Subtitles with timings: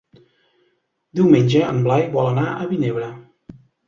[1.19, 3.11] Diumenge en Blai vol anar a Vinebre.